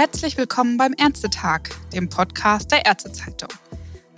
[0.00, 3.50] Herzlich willkommen beim Ärztetag, dem Podcast der Ärztezeitung.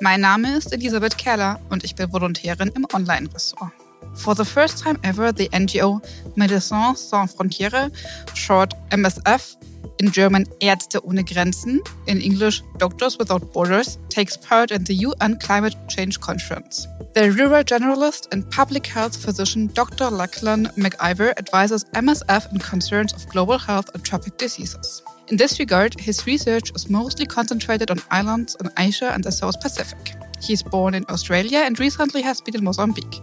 [0.00, 3.72] Mein Name ist Elisabeth Kerler und ich bin Volontärin im Online-Ressort.
[4.14, 6.00] For the first time ever, the NGO
[6.36, 7.90] Médecins Sans Frontières,
[8.32, 9.56] short MSF,
[9.98, 15.36] in German Ärzte ohne Grenzen, in English Doctors Without Borders, takes part in the UN
[15.40, 16.86] Climate Change Conference.
[17.14, 20.12] The rural generalist and public health physician Dr.
[20.12, 25.02] Lachlan McIver advises MSF in concerns of global health and tropic diseases.
[25.28, 29.60] In this regard, his research is mostly concentrated on islands in Asia and the South
[29.60, 30.14] Pacific.
[30.40, 33.20] He is born in Australia and recently has been in Mozambique.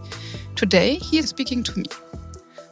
[0.56, 1.86] Today, he is speaking to me.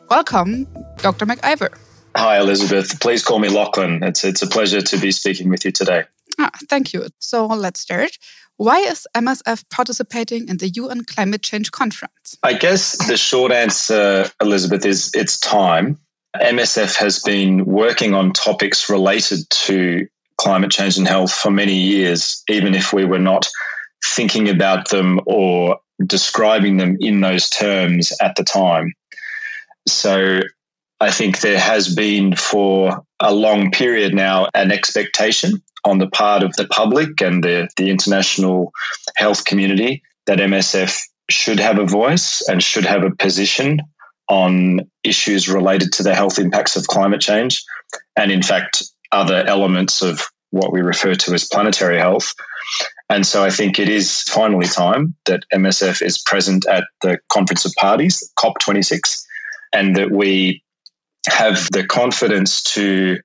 [0.10, 0.66] Welcome,
[0.98, 1.26] Dr.
[1.26, 1.78] McIver.
[2.16, 3.00] Hi, Elizabeth.
[3.02, 4.02] Please call me Lachlan.
[4.02, 6.06] It's, it's a pleasure to be speaking with you today.
[6.40, 7.08] Ah, thank you.
[7.20, 8.18] So let's start.
[8.56, 12.38] Why is MSF participating in the UN Climate Change Conference?
[12.42, 16.00] I guess the short answer, Elizabeth, is it's time.
[16.42, 20.08] MSF has been working on topics related to
[20.38, 23.48] climate change and health for many years, even if we were not
[24.04, 28.94] thinking about them or describing them in those terms at the time.
[29.88, 30.42] So
[31.00, 36.44] I think there has been for a long period now an expectation on the part
[36.44, 38.72] of the public and the, the international
[39.16, 43.82] health community that MSF should have a voice and should have a position
[44.30, 47.64] on issues related to the health impacts of climate change
[48.18, 52.34] and, in fact, other elements of what we refer to as planetary health.
[53.10, 57.66] And so I think it is finally time that MSF is present at the Conference
[57.66, 59.24] of Parties, COP26,
[59.74, 60.64] and that we
[61.28, 63.18] have the confidence to,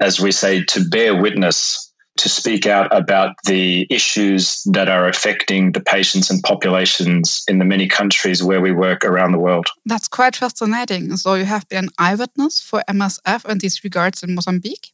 [0.00, 5.72] as we say, to bear witness, to speak out about the issues that are affecting
[5.72, 9.66] the patients and populations in the many countries where we work around the world.
[9.84, 11.16] That's quite fascinating.
[11.16, 14.92] So you have been an eyewitness for MSF in these regards in Mozambique?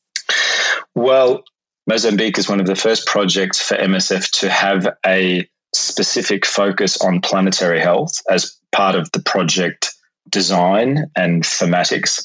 [0.94, 1.44] Well,
[1.86, 7.20] Mozambique is one of the first projects for MSF to have a specific focus on
[7.20, 9.90] planetary health as part of the project
[10.28, 12.24] design and thematics.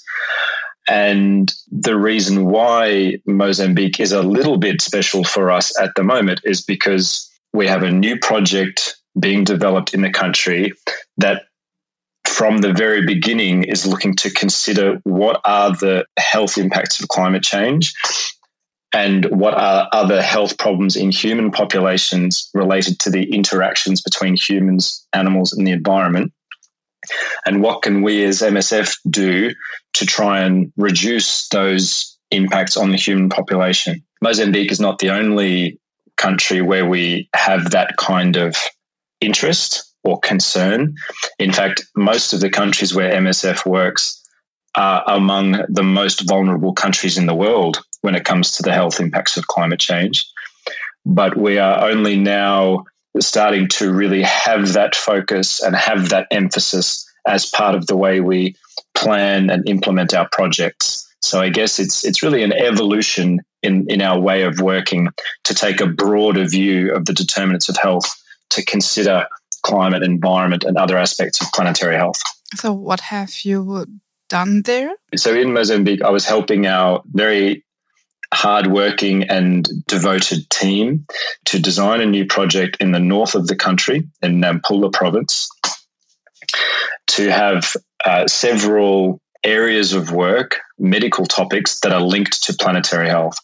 [0.88, 6.42] And the reason why Mozambique is a little bit special for us at the moment
[6.44, 10.74] is because we have a new project being developed in the country
[11.18, 11.44] that
[12.26, 17.44] from the very beginning is looking to consider what are the health impacts of climate
[17.44, 17.94] change
[18.94, 25.06] and what are other health problems in human populations related to the interactions between humans,
[25.14, 26.32] animals, and the environment
[27.46, 29.54] and what can we as MSF do
[29.94, 34.04] to try and reduce those impacts on the human population?
[34.22, 35.80] Mozambique is not the only
[36.18, 38.56] country where we have that kind of
[39.22, 40.96] interest or concern.
[41.40, 44.22] In fact, most of the countries where MSF works
[44.76, 49.00] are among the most vulnerable countries in the world when it comes to the health
[49.00, 50.26] impacts of climate change.
[51.06, 52.86] But we are only now
[53.20, 58.20] starting to really have that focus and have that emphasis as part of the way
[58.20, 58.56] we
[58.94, 61.08] plan and implement our projects.
[61.22, 65.08] So I guess it's it's really an evolution in, in our way of working
[65.46, 68.06] to take a broader view of the determinants of health
[68.52, 69.28] to consider
[69.64, 72.22] climate, environment, and other aspects of planetary health.
[72.54, 73.88] So what have you
[74.30, 74.94] done there?
[75.16, 77.65] So in Mozambique, I was helping our very
[78.34, 81.06] hardworking and devoted team
[81.46, 85.50] to design a new project in the north of the country in Nampula province
[87.08, 93.38] to have uh, several areas of work, medical topics that are linked to planetary health.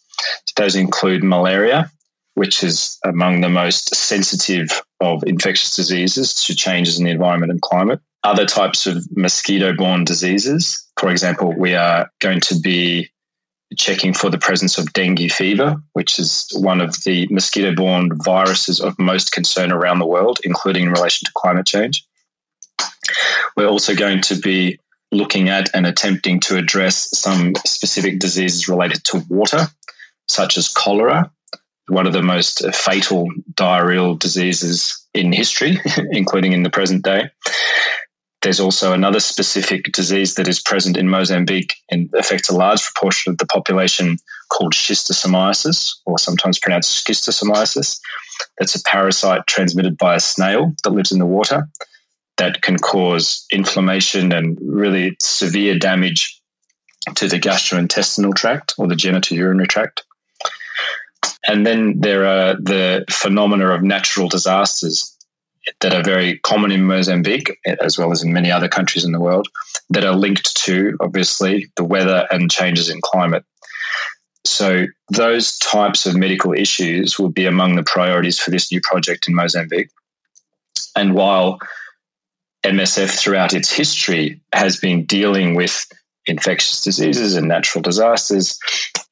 [0.56, 1.92] Those include malaria,
[2.34, 7.62] which is among the most sensitive of infectious diseases to changes in the environment and
[7.62, 8.00] climate.
[8.24, 10.88] Other types of mosquito borne diseases.
[10.98, 13.10] For example, we are going to be
[13.78, 18.80] checking for the presence of dengue fever, which is one of the mosquito borne viruses
[18.80, 22.06] of most concern around the world, including in relation to climate change.
[23.56, 24.80] We're also going to be
[25.12, 29.68] looking at and attempting to address some specific diseases related to water,
[30.28, 31.32] such as cholera,
[31.88, 35.80] one of the most fatal diarrheal diseases in history,
[36.12, 37.30] including in the present day.
[38.42, 43.32] There's also another specific disease that is present in Mozambique and affects a large proportion
[43.32, 44.18] of the population
[44.50, 48.00] called schistosomiasis, or sometimes pronounced schistosomiasis.
[48.60, 51.70] That's a parasite transmitted by a snail that lives in the water
[52.38, 56.42] that can cause inflammation and really severe damage
[57.16, 60.04] to the gastrointestinal tract or the genitourinary tract.
[61.48, 65.16] And then there are the phenomena of natural disasters
[65.82, 69.20] that are very common in Mozambique, as well as in many other countries in the
[69.20, 69.48] world,
[69.90, 73.46] that are linked to, obviously, the weather and changes in climate.
[74.44, 79.28] So, those types of medical issues will be among the priorities for this new project
[79.28, 79.90] in Mozambique.
[80.96, 81.60] And while
[82.66, 85.86] MSF throughout its history has been dealing with
[86.28, 88.60] infectious diseases and natural disasters.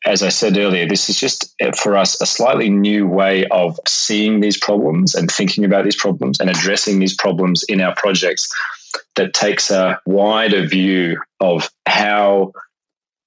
[0.05, 3.77] As I said earlier, this is just uh, for us a slightly new way of
[3.87, 8.49] seeing these problems and thinking about these problems and addressing these problems in our projects
[9.17, 12.53] that takes a wider view of how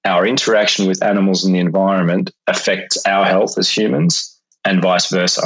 [0.05, 5.43] our interaction with animals and the environment affects our health as humans and vice versa.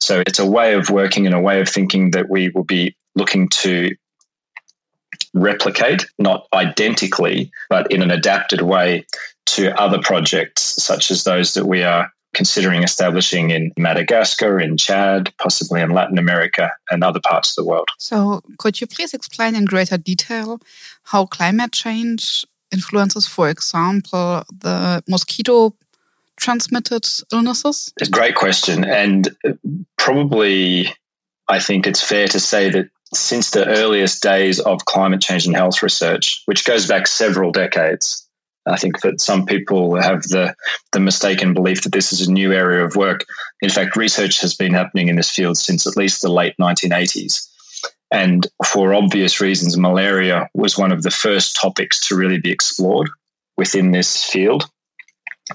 [0.00, 2.96] So it's a way of working and a way of thinking that we will be
[3.14, 3.94] looking to
[5.34, 9.06] replicate, not identically, but in an adapted way
[9.46, 15.32] to other projects, such as those that we are considering establishing in Madagascar, in Chad,
[15.38, 17.88] possibly in Latin America, and other parts of the world.
[17.98, 20.60] So, could you please explain in greater detail
[21.04, 25.74] how climate change influences, for example, the mosquito
[26.36, 27.92] transmitted illnesses?
[27.98, 28.84] It's a great question.
[28.84, 29.28] And
[29.98, 30.92] probably,
[31.48, 35.54] I think it's fair to say that since the earliest days of climate change and
[35.54, 38.26] health research, which goes back several decades.
[38.66, 40.54] I think that some people have the,
[40.92, 43.24] the mistaken belief that this is a new area of work.
[43.60, 47.48] In fact, research has been happening in this field since at least the late 1980s.
[48.12, 53.08] And for obvious reasons, malaria was one of the first topics to really be explored
[53.56, 54.68] within this field.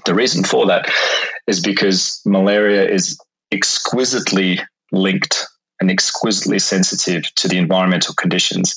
[0.04, 0.90] The reason for that
[1.46, 3.18] is because malaria is
[3.52, 4.60] exquisitely
[4.92, 5.46] linked
[5.80, 8.76] and exquisitely sensitive to the environmental conditions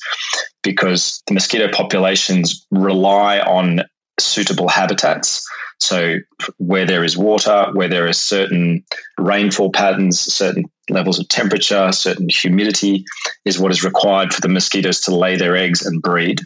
[0.64, 3.82] because the mosquito populations rely on
[4.20, 5.48] suitable habitats.
[5.80, 6.18] So,
[6.58, 8.84] where there is water, where there are certain
[9.18, 13.04] rainfall patterns, certain levels of temperature, certain humidity
[13.46, 16.42] is what is required for the mosquitoes to lay their eggs and breed.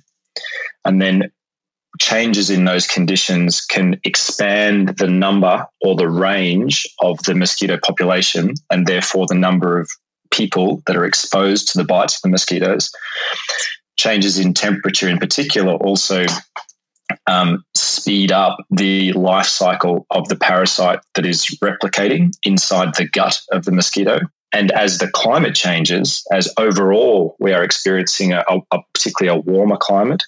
[0.85, 1.31] And then
[1.99, 8.53] changes in those conditions can expand the number or the range of the mosquito population
[8.69, 9.89] and therefore the number of
[10.31, 12.91] people that are exposed to the bites of the mosquitoes.
[13.97, 16.25] Changes in temperature, in particular, also
[17.27, 23.41] um, speed up the life cycle of the parasite that is replicating inside the gut
[23.51, 24.19] of the mosquito.
[24.53, 29.77] And as the climate changes, as overall we are experiencing a, a particularly a warmer
[29.77, 30.23] climate,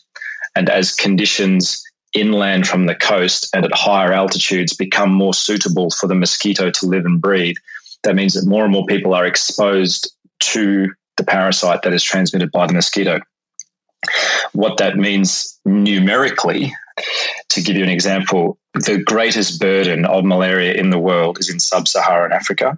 [0.55, 1.83] and as conditions
[2.13, 6.88] inland from the coast and at higher altitudes become more suitable for the mosquito to
[6.88, 7.57] live and breed,
[8.03, 12.51] that means that more and more people are exposed to the parasite that is transmitted
[12.51, 13.19] by the mosquito.
[14.53, 16.73] What that means numerically,
[17.49, 21.59] to give you an example, the greatest burden of malaria in the world is in
[21.59, 22.77] sub Saharan Africa.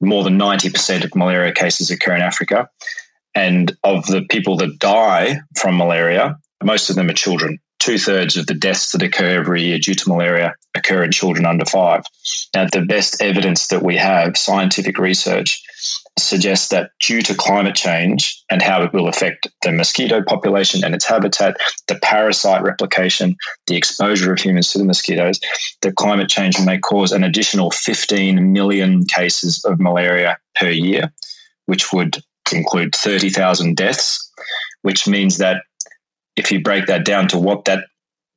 [0.00, 2.68] More than 90% of malaria cases occur in Africa.
[3.34, 8.36] And of the people that die from malaria, most of them are children two thirds
[8.36, 12.02] of the deaths that occur every year due to malaria occur in children under five.
[12.54, 15.62] Now, the best evidence that we have, scientific research,
[16.18, 20.94] suggests that due to climate change and how it will affect the mosquito population and
[20.94, 21.56] its habitat,
[21.88, 23.36] the parasite replication,
[23.66, 25.40] the exposure of humans to the mosquitoes,
[25.82, 31.12] that climate change may cause an additional 15 million cases of malaria per year,
[31.66, 32.16] which would
[32.52, 34.30] include 30,000 deaths,
[34.82, 35.62] which means that
[36.36, 37.84] if you break that down to what that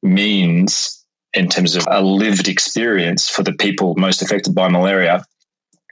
[0.01, 5.23] means in terms of a lived experience for the people most affected by malaria,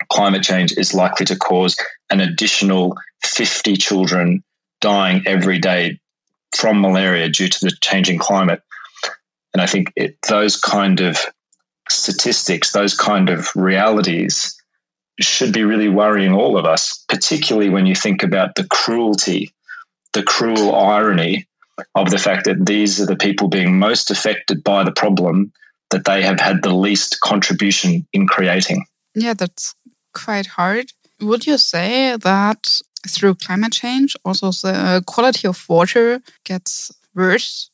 [0.10, 1.78] climate change is likely to cause
[2.10, 4.44] an additional 50 children
[4.82, 6.00] dying every day
[6.56, 8.62] from malaria due to the changing climate.
[9.54, 11.20] And I think it, those kind of
[11.90, 14.56] statistics, those kind of realities
[15.20, 19.52] should be really worrying all of us, particularly when you think about the cruelty,
[20.14, 21.48] the cruel irony
[21.96, 25.52] of the fact that these are the people being most affected by the problem
[25.92, 28.86] that they have had the least contribution in creating.
[29.16, 29.76] Yeah, that's
[30.14, 30.92] quite hard.
[31.22, 37.70] Would you say that through climate change, also the quality of water gets worse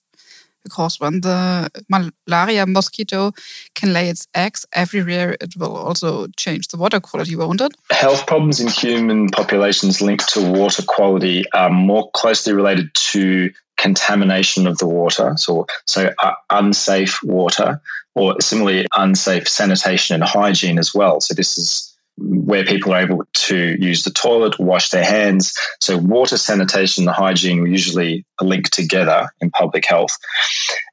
[0.64, 3.32] because when the malaria mosquito
[3.76, 7.74] can lay its eggs everywhere, it will also change the water quality, won't it?
[7.92, 14.68] Health problems in human populations linked to water quality are more closely related to contamination
[14.68, 17.82] of the water, so so uh, unsafe water,
[18.16, 21.22] or similarly unsafe sanitation and hygiene as well.
[21.22, 25.54] So this is where people are able to use the toilet, wash their hands.
[25.82, 30.18] So, water, sanitation, and hygiene usually link together in public health.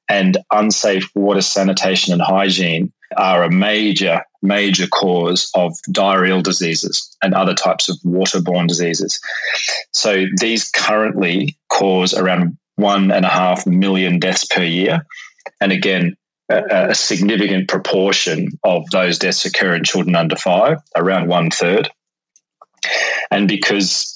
[0.08, 7.34] And unsafe water, sanitation, and hygiene are a major, major cause of diarrheal diseases and
[7.34, 9.20] other types of waterborne diseases.
[9.92, 15.06] So, these currently cause around one and a half million deaths per year.
[15.60, 16.16] And again,
[16.50, 21.90] a, a significant proportion of those deaths occur in children under five, around one third.
[23.30, 24.14] And because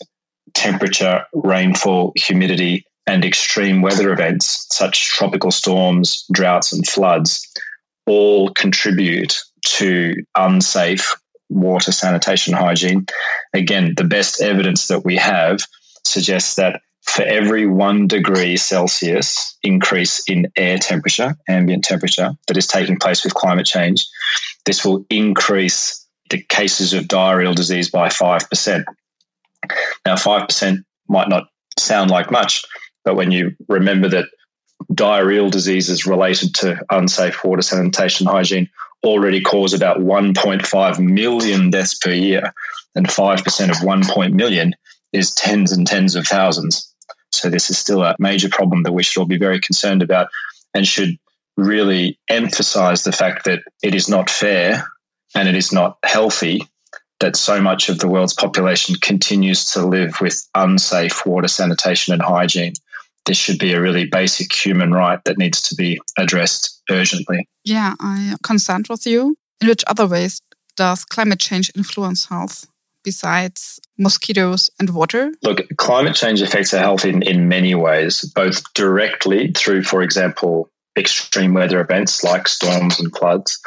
[0.55, 7.47] temperature, rainfall, humidity, and extreme weather events such tropical storms, droughts, and floods
[8.07, 11.15] all contribute to unsafe
[11.51, 13.07] water, sanitation, hygiene.
[13.53, 15.61] Again, the best evidence that we have
[16.05, 22.67] suggests that for every one degree Celsius increase in air temperature, ambient temperature, that is
[22.67, 24.07] taking place with climate change,
[24.65, 28.85] this will increase the cases of diarrheal disease by 5%.
[30.07, 31.45] Now, 5% might not
[31.79, 32.65] sound like much,
[33.05, 34.29] but when you remember that
[34.93, 38.69] diarrheal diseases related to unsafe water, sanitation, hygiene
[39.05, 42.55] already cause about 1.5 million deaths per year,
[42.95, 44.75] and 5% of 1 million
[45.13, 46.94] is tens and tens of thousands.
[47.35, 50.29] So this is still a major problem that we should all be very concerned about
[50.75, 51.19] and should
[51.57, 54.87] really emphasize the fact that it is not fair
[55.35, 56.69] and it is not healthy
[57.21, 62.23] that so much of the world's population continues to live with unsafe water, sanitation, and
[62.23, 62.75] hygiene.
[63.25, 67.49] This should be a really basic human right that needs to be addressed urgently.
[67.65, 69.37] Yeah, I consent with you.
[69.61, 70.43] In which other ways
[70.77, 72.67] does climate change influence health?
[73.05, 75.33] Besides mosquitoes and water?
[75.43, 80.71] Look, climate change affects our health in, in many ways, both directly through, for example,
[80.97, 83.61] extreme weather events like storms and floods.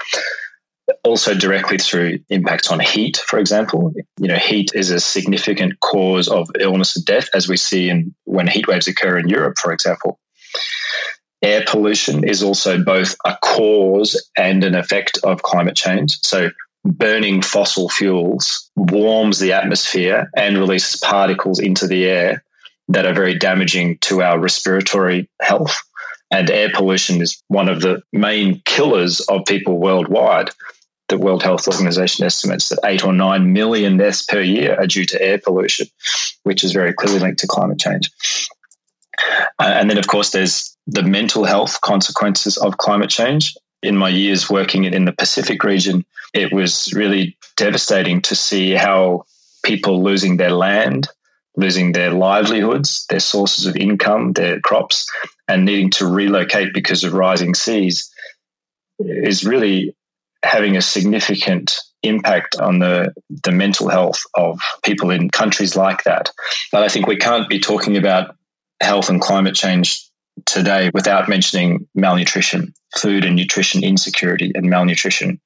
[1.03, 3.93] Also, directly through impacts on heat, for example.
[4.19, 8.15] You know, heat is a significant cause of illness and death, as we see in
[8.23, 10.19] when heat waves occur in Europe, for example.
[11.41, 16.19] Air pollution is also both a cause and an effect of climate change.
[16.23, 16.49] So,
[16.87, 22.43] burning fossil fuels warms the atmosphere and releases particles into the air
[22.87, 25.75] that are very damaging to our respiratory health.
[26.31, 30.49] And air pollution is one of the main killers of people worldwide.
[31.09, 35.05] The World Health Organization estimates that eight or nine million deaths per year are due
[35.05, 35.87] to air pollution,
[36.43, 38.11] which is very clearly linked to climate change.
[39.59, 44.09] Uh, and then, of course, there's the mental health consequences of climate change in my
[44.09, 49.25] years working in the Pacific region, it was really devastating to see how
[49.63, 51.07] people losing their land,
[51.55, 55.09] losing their livelihoods, their sources of income, their crops,
[55.47, 58.11] and needing to relocate because of rising seas
[58.99, 59.95] is really
[60.43, 66.31] having a significant impact on the, the mental health of people in countries like that.
[66.71, 68.35] But I think we can't be talking about
[68.79, 70.06] health and climate change
[70.45, 75.39] today without mentioning malnutrition, food and nutrition insecurity, and malnutrition.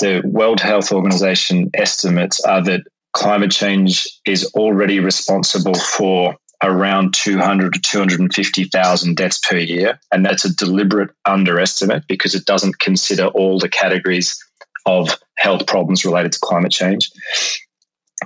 [0.00, 2.82] The World Health Organization estimates are that
[3.12, 9.98] climate change is already responsible for around 200 to 250,000 deaths per year.
[10.12, 14.38] And that's a deliberate underestimate because it doesn't consider all the categories
[14.86, 17.10] of health problems related to climate change.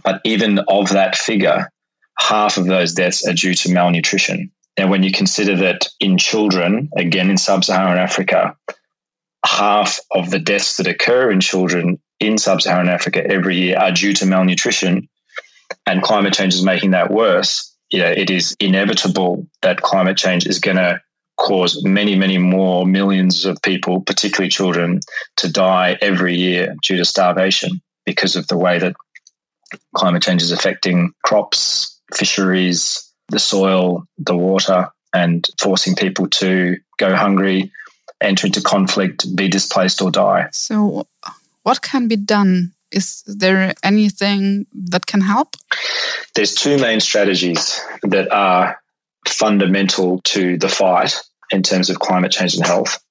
[0.02, 1.70] But even of that figure,
[2.18, 4.50] half of those deaths are due to malnutrition.
[4.76, 8.56] And when you consider that in children, again in sub Saharan Africa,
[9.44, 13.92] half of the deaths that occur in children in sub Saharan Africa every year are
[13.92, 15.08] due to malnutrition,
[15.86, 20.46] and climate change is making that worse, you know, it is inevitable that climate change
[20.46, 21.00] is going to
[21.36, 25.00] cause many, many more millions of people, particularly children,
[25.36, 28.94] to die every year due to starvation because of the way that
[29.94, 37.16] climate change is affecting crops, fisheries, the soil, the water, and forcing people to go
[37.16, 37.72] hungry,
[38.20, 40.48] enter into conflict, be displaced, or die.
[40.52, 41.06] So,
[41.64, 42.72] what can be done?
[42.92, 45.56] Is there anything that can help?
[46.36, 48.78] There's two main strategies that are
[49.26, 53.02] fundamental to the fight in terms of climate change and health.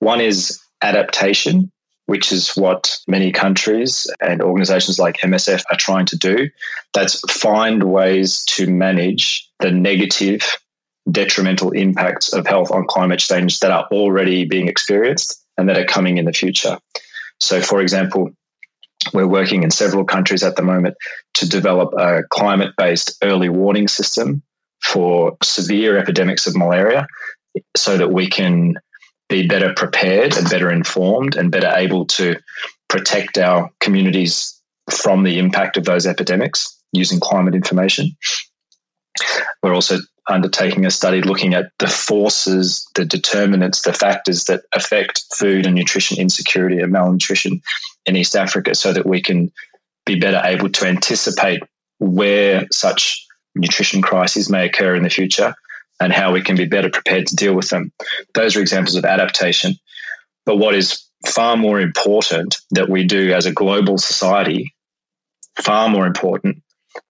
[0.00, 1.70] One is adaptation,
[2.06, 6.48] which is what many countries and organizations like MSF are trying to do.
[6.94, 10.42] That's find ways to manage the negative,
[11.10, 15.84] detrimental impacts of health on climate change that are already being experienced and that are
[15.84, 16.78] coming in the future.
[17.40, 18.30] So, for example,
[19.12, 20.96] we're working in several countries at the moment
[21.34, 24.42] to develop a climate based early warning system
[24.82, 27.06] for severe epidemics of malaria
[27.76, 28.74] so that we can
[29.28, 32.36] be better prepared and better informed and better able to
[32.88, 38.16] protect our communities from the impact of those epidemics using climate information.
[39.62, 45.24] We're also undertaking a study looking at the forces, the determinants, the factors that affect
[45.34, 47.62] food and nutrition insecurity and malnutrition
[48.06, 49.52] in East Africa so that we can
[50.04, 51.62] be better able to anticipate
[51.98, 55.54] where such nutrition crises may occur in the future
[56.00, 57.92] and how we can be better prepared to deal with them.
[58.34, 59.76] Those are examples of adaptation.
[60.44, 64.74] But what is far more important that we do as a global society,
[65.58, 66.62] far more important,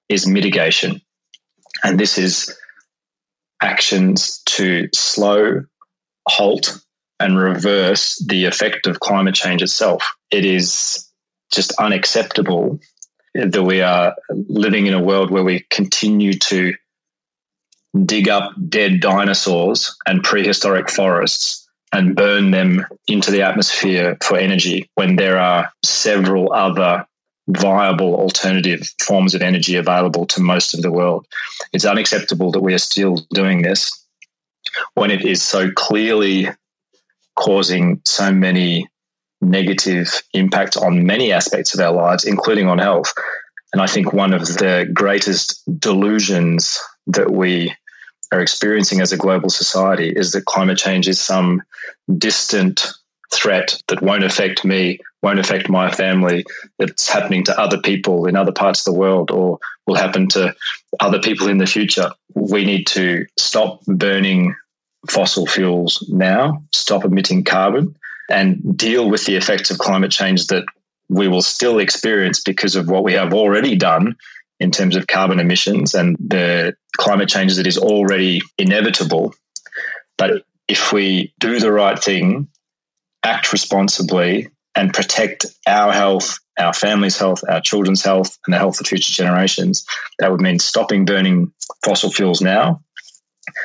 [0.08, 1.00] is mitigation.
[1.82, 2.56] And this is
[3.60, 5.62] actions to slow,
[6.28, 6.78] halt,
[7.18, 10.06] and reverse the effect of climate change itself.
[10.30, 11.10] It is
[11.52, 12.78] just unacceptable
[13.34, 16.74] that we are living in a world where we continue to
[18.04, 24.90] dig up dead dinosaurs and prehistoric forests and burn them into the atmosphere for energy
[24.94, 27.06] when there are several other
[27.48, 31.26] viable alternative forms of energy available to most of the world.
[31.72, 33.90] It's unacceptable that we are still doing this
[34.94, 36.48] when it is so clearly
[37.36, 38.88] causing so many
[39.40, 43.12] negative impacts on many aspects of our lives, including on health.
[43.72, 47.74] And I think one of the greatest delusions that we
[48.36, 51.62] are experiencing as a global society is that climate change is some
[52.16, 52.92] distant
[53.34, 56.44] threat that won't affect me, won't affect my family,
[56.78, 60.54] that's happening to other people in other parts of the world or will happen to
[61.00, 62.10] other people in the future.
[62.34, 64.54] We need to stop burning
[65.08, 67.96] fossil fuels now, stop emitting carbon,
[68.28, 70.64] and deal with the effects of climate change that
[71.08, 74.16] we will still experience because of what we have already done
[74.58, 79.34] in terms of carbon emissions and the climate change that is already inevitable.
[80.16, 82.48] But if we do the right thing,
[83.22, 88.80] act responsibly, and protect our health, our family's health, our children's health, and the health
[88.80, 89.86] of future generations,
[90.18, 91.52] that would mean stopping burning
[91.84, 92.82] fossil fuels now,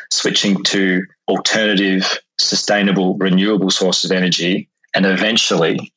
[0.09, 5.93] switching to alternative, sustainable, renewable sources of energy, and eventually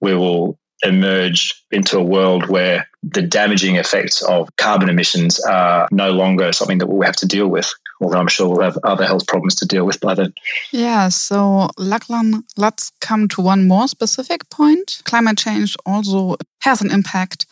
[0.00, 6.10] we will emerge into a world where the damaging effects of carbon emissions are no
[6.10, 7.72] longer something that we'll have to deal with.
[8.00, 10.32] Although I'm sure we'll have other health problems to deal with by then.
[10.70, 15.02] Yeah, so Lachlan, let's come to one more specific point.
[15.04, 17.46] Climate change also has an impact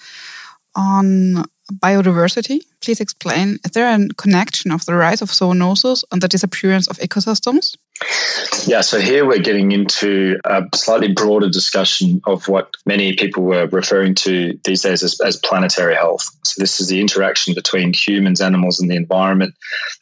[0.77, 2.61] on biodiversity.
[2.81, 6.99] Please explain, is there a connection of the rise of zoonosis and the disappearance of
[6.99, 7.77] ecosystems?
[8.67, 13.67] Yeah, so here we're getting into a slightly broader discussion of what many people were
[13.69, 16.29] referring to these days as, as planetary health.
[16.45, 19.55] So, this is the interaction between humans, animals, and the environment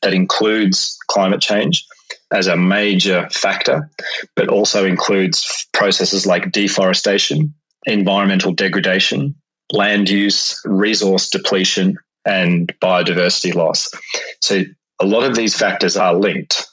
[0.03, 1.87] that includes climate change
[2.33, 3.91] as a major factor,
[4.35, 7.55] but also includes processes like deforestation,
[7.87, 9.35] environmental degradation,
[9.73, 13.91] land use, resource depletion, and biodiversity loss.
[14.43, 14.63] So
[15.01, 16.67] a lot of these factors are linked.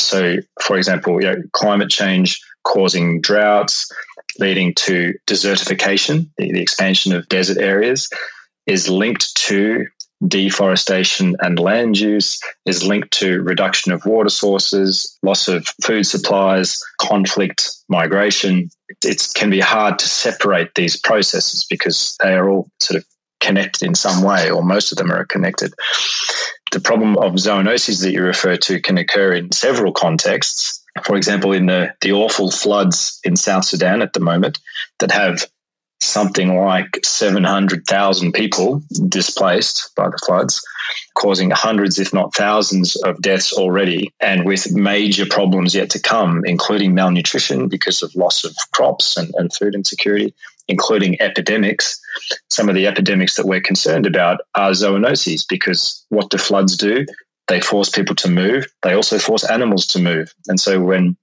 [0.00, 3.90] So, for example, you know, climate change causing droughts,
[4.38, 8.08] leading to desertification, the, the expansion of desert areas,
[8.66, 9.86] is linked to
[10.26, 16.80] deforestation and land use is linked to reduction of water sources, loss of food supplies,
[17.00, 18.68] conflict, migration.
[19.04, 23.06] It can be hard to separate these processes because they are all sort of
[23.40, 25.72] connected in some way, or most of them are connected.
[26.72, 30.84] The problem of zoonoses that you refer to can occur in several contexts.
[31.04, 34.58] For example, in the, the awful floods in South Sudan at the moment
[34.98, 35.46] that have
[36.00, 40.62] something like 700,000 people displaced by the floods,
[41.14, 46.42] causing hundreds, if not thousands, of deaths already, and with major problems yet to come,
[46.44, 50.34] including malnutrition because of loss of crops and, and food insecurity,
[50.68, 52.00] including epidemics.
[52.50, 57.06] Some of the epidemics that we're concerned about are zoonoses because what do floods do?
[57.48, 58.66] They force people to move.
[58.82, 60.32] They also force animals to move.
[60.46, 61.16] And so when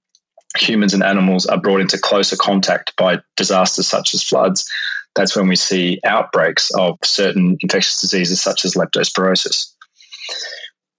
[0.58, 4.68] humans and animals are brought into closer contact by disasters such as floods,
[5.14, 9.72] that's when we see outbreaks of certain infectious diseases such as leptospirosis.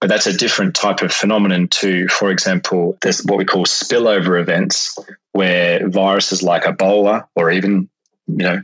[0.00, 4.40] But that's a different type of phenomenon to, for example, there's what we call spillover
[4.40, 4.96] events,
[5.32, 7.88] where viruses like Ebola or even,
[8.28, 8.62] you know,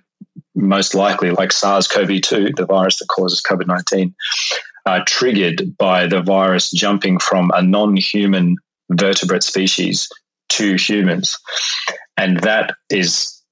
[0.54, 4.14] most likely like SARS CoV 2, the virus that causes COVID 19,
[4.86, 8.56] are triggered by the virus jumping from a non human
[8.90, 10.08] vertebrate species
[10.50, 11.38] to humans.
[12.16, 13.42] And that is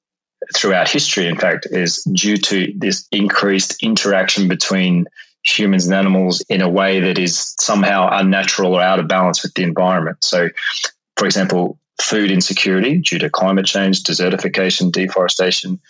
[0.55, 5.07] throughout history, in fact, is due to this increased interaction between
[5.44, 9.55] humans and animals in a way that is somehow unnatural or out of balance with
[9.55, 10.18] the environment.
[10.22, 10.48] So,
[11.16, 15.81] for example, food insecurity due to climate change, desertification, deforestation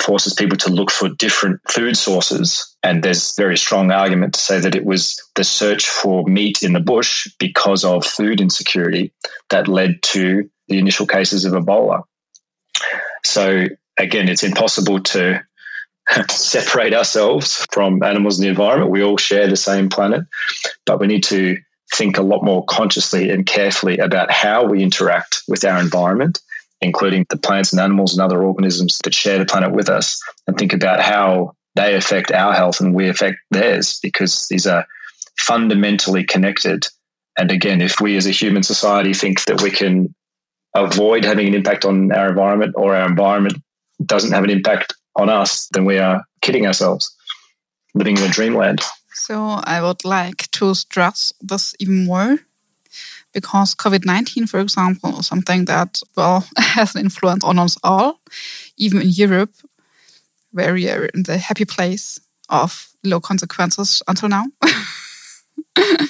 [0.00, 2.74] forces people to look for different food sources.
[2.82, 6.72] And there's very strong argument to say that it was the search for meat in
[6.72, 9.12] the bush because of food insecurity
[9.50, 12.04] that led to the initial cases of Ebola.
[13.24, 13.66] So
[13.98, 15.42] again, it's impossible to
[16.30, 18.90] separate ourselves from animals in the environment.
[18.90, 20.24] We all share the same planet,
[20.84, 21.58] but we need to
[21.94, 26.40] think a lot more consciously and carefully about how we interact with our environment
[26.80, 30.56] including the plants and animals and other organisms that share the planet with us, and
[30.56, 34.86] think about how they affect our health and we affect theirs because these are
[35.38, 36.86] fundamentally connected.
[37.38, 40.14] And again, if we as a human society think that we can
[40.74, 43.56] avoid having an impact on our environment or our environment
[44.04, 47.14] doesn't have an impact on us, then we are kidding ourselves,
[47.94, 48.80] living in a dreamland.
[49.16, 52.38] So I would like to stress this even more
[53.32, 58.20] because COVID 19, for example, is something that, well, has an influence on us all,
[58.76, 59.54] even in Europe,
[60.52, 64.44] where we are in the happy place of low consequences until now.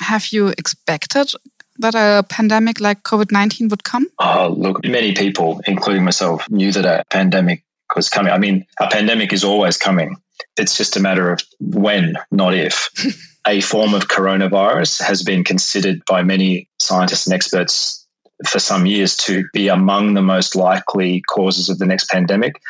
[0.00, 1.32] Have you expected
[1.78, 4.08] that a pandemic like COVID 19 would come?
[4.18, 7.62] Oh, look, many people, including myself, knew that a pandemic
[7.94, 8.32] was coming.
[8.32, 10.16] I mean, a pandemic is always coming.
[10.56, 12.88] It's just a matter of when, not if.
[13.46, 18.06] a form of coronavirus has been considered by many scientists and experts
[18.46, 22.60] for some years to be among the most likely causes of the next pandemic.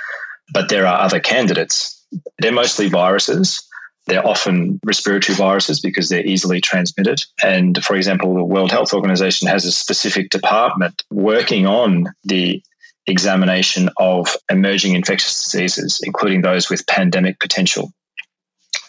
[0.52, 2.04] But there are other candidates.
[2.38, 3.66] They're mostly viruses.
[4.06, 7.22] They're often respiratory viruses because they're easily transmitted.
[7.42, 12.62] And for example, the World Health Organization has a specific department working on the
[13.06, 17.92] examination of emerging infectious diseases, including those with pandemic potential.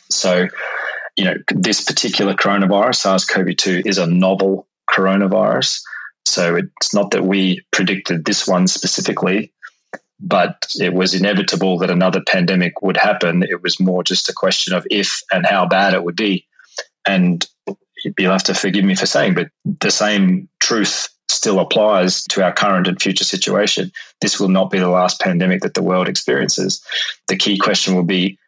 [0.10, 0.48] So,
[1.18, 5.82] you know, this particular coronavirus, SARS CoV 2, is a novel coronavirus.
[6.26, 9.52] So it's not that we predicted this one specifically,
[10.20, 13.44] but it was inevitable that another pandemic would happen.
[13.44, 16.48] It was more just a question of if and how bad it would be.
[17.06, 17.46] And
[18.18, 21.10] you'll have to forgive me for saying, but the same truth
[21.46, 23.92] still applies to our current and future situation.
[24.20, 26.84] This will not be the last pandemic that the world experiences.
[27.28, 28.40] The key question will be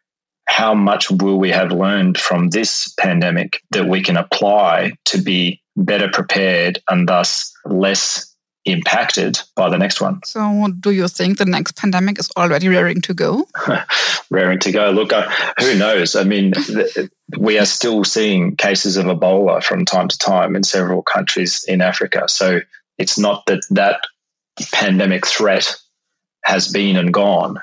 [0.46, 5.62] how much will we have learned from this pandemic that we can apply to be
[5.76, 8.34] better prepared and thus less
[8.64, 10.20] impacted by the next one.
[10.24, 13.46] So, do you think the next pandemic is already raring to go?
[14.30, 14.90] raring to go.
[14.90, 15.30] Look, uh,
[15.60, 16.16] who knows?
[16.16, 16.52] I mean,
[17.38, 21.80] we are still seeing cases of Ebola from time to time in several countries in
[21.80, 22.24] Africa.
[22.28, 22.60] So,
[22.98, 24.00] it's not that that
[24.72, 25.76] pandemic threat
[26.44, 27.60] has been and gone,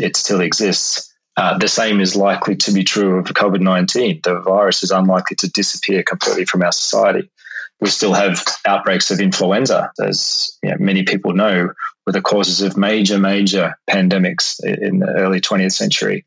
[0.00, 1.12] it still exists.
[1.36, 4.20] Uh, the same is likely to be true of COVID 19.
[4.22, 7.30] The virus is unlikely to disappear completely from our society
[7.80, 11.70] we still have outbreaks of influenza, as you know, many people know,
[12.06, 16.24] were the causes of major, major pandemics in the early 20th century.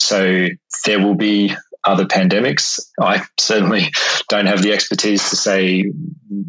[0.00, 0.48] So
[0.84, 2.80] there will be other pandemics.
[3.00, 3.92] I certainly
[4.28, 5.90] don't have the expertise to say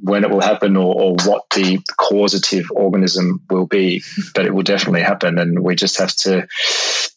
[0.02, 4.63] when it will happen or, or, what the causative organism will be, but it will
[4.63, 5.38] definitely happen.
[5.38, 6.48] And we just have to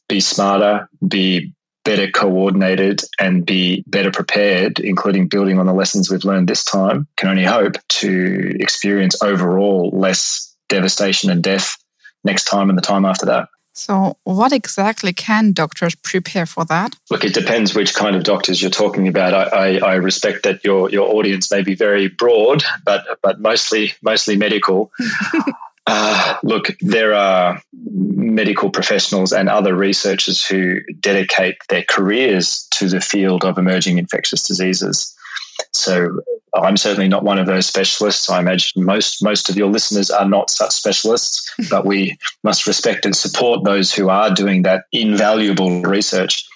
[0.09, 1.55] be smarter, be
[1.85, 7.07] better coordinated and be better prepared, including building on the lessons we've learned this time,
[7.17, 11.77] can only hope to experience overall less devastation and death
[12.25, 13.49] next time and the time after that.
[13.79, 16.97] So, what exactly can doctors prepare for that?
[17.11, 19.33] Look, it depends which kind of doctors you're talking about.
[19.33, 23.93] I, I, I respect that your your audience may be very broad, but but mostly
[24.03, 24.91] mostly medical.
[25.91, 33.01] Uh, look, there are medical professionals and other researchers who dedicate their careers to the
[33.01, 35.17] field of emerging infectious diseases.
[35.79, 36.21] So
[36.55, 38.29] I'm certainly not one of those specialists.
[38.29, 43.05] I imagine most most of your listeners are not such specialists, but we must respect
[43.05, 46.47] and support those who are doing that invaluable research.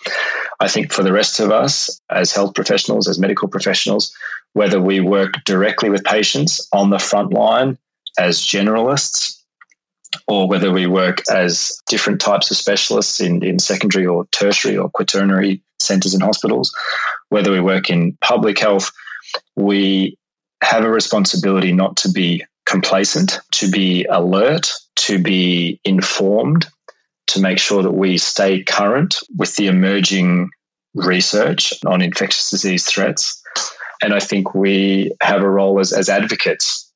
[0.60, 4.14] I think for the rest of us as health professionals, as medical professionals,
[4.52, 7.78] whether we work directly with patients on the front line
[8.18, 9.42] as generalists
[10.28, 14.90] or whether we work as different types of specialists in, in secondary or tertiary or
[14.90, 16.74] quaternary centres and hospitals,
[17.30, 18.92] whether we work in public health,
[19.56, 20.16] we
[20.62, 26.66] have a responsibility not to be complacent, to be alert, to be informed,
[27.28, 30.50] to make sure that we stay current with the emerging
[30.94, 33.42] research on infectious disease threats.
[34.02, 36.92] And I think we have a role as, as advocates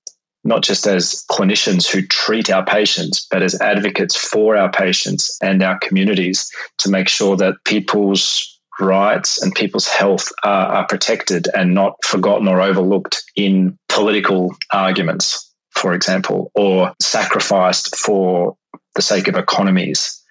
[0.47, 5.63] not just as clinicians who treat our patients, but as advocates for our patients and
[5.63, 11.75] our communities to make sure that people's rights and people's health are, are protected and
[11.75, 18.57] not forgotten or overlooked in political arguments, for example, or sacrificed for
[18.95, 20.23] the sake of economies.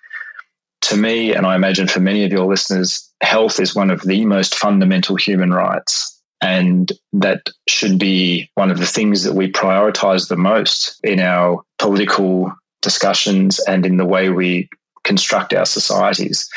[0.81, 4.25] To me, and I imagine for many of your listeners, health is one of the
[4.25, 6.11] most fundamental human rights.
[6.41, 11.63] And that should be one of the things that we prioritize the most in our
[11.79, 14.69] political discussions and in the way we
[15.05, 16.49] construct our societies.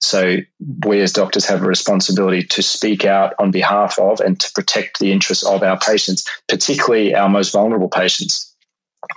[0.00, 0.36] So,
[0.84, 5.00] we as doctors have a responsibility to speak out on behalf of and to protect
[5.00, 8.52] the interests of our patients, particularly our most vulnerable patients.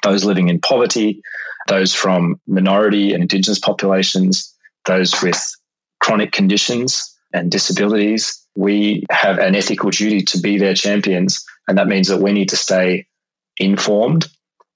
[0.03, 1.21] those living in poverty,
[1.67, 5.55] those from minority and indigenous populations, those with
[5.99, 8.45] chronic conditions and disabilities.
[8.55, 11.45] We have an ethical duty to be their champions.
[11.67, 13.07] And that means that we need to stay
[13.57, 14.27] informed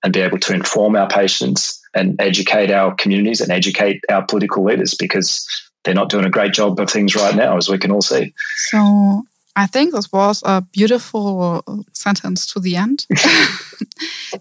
[0.04, 4.64] and be able to inform our patients and educate our communities and educate our political
[4.64, 5.48] leaders because
[5.84, 8.34] they're not doing a great job of things right now, as we can all see.
[8.70, 9.24] So
[9.56, 13.06] I think this was a beautiful sentence to the end.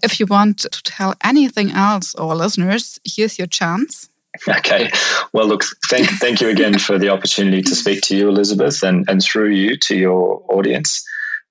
[0.01, 4.09] if you want to tell anything else, our listeners, here's your chance.
[4.47, 4.89] Okay.
[5.31, 9.07] Well, look, thank, thank you again for the opportunity to speak to you, Elizabeth, and,
[9.07, 11.05] and through you to your audience.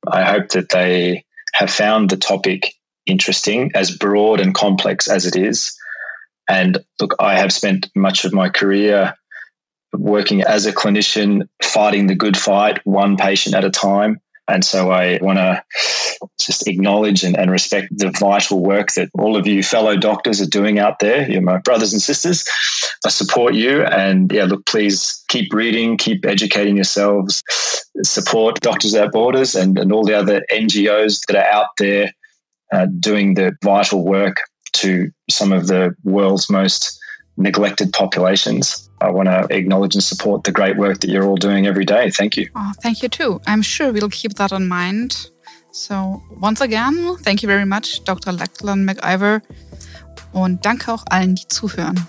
[0.07, 2.75] I hope that they have found the topic
[3.07, 5.77] interesting, as broad and complex as it is.
[6.49, 9.15] And look, I have spent much of my career
[9.93, 14.21] working as a clinician, fighting the good fight, one patient at a time.
[14.49, 15.63] And so I want to
[16.41, 20.49] just acknowledge and, and, respect the vital work that all of you fellow doctors are
[20.49, 21.31] doing out there.
[21.31, 22.45] You're my brothers and sisters.
[23.07, 23.85] I support you.
[23.85, 27.43] And yeah, look, please keep reading, keep educating yourselves,
[28.03, 32.13] support Doctors Without Borders and, and all the other NGOs that are out there
[32.73, 34.39] uh, doing the vital work
[34.73, 36.99] to some of the world's most
[37.37, 38.89] neglected populations.
[39.01, 42.11] I want to acknowledge and support the great work that you're all doing every day.
[42.11, 42.49] Thank you.
[42.55, 43.41] Oh, thank you too.
[43.47, 45.27] I'm sure we'll keep that in mind.
[45.73, 48.33] So, once again, thank you very much, Dr.
[48.33, 49.41] Lachlan McIver.
[50.33, 52.07] Und danke auch allen, die zuhören.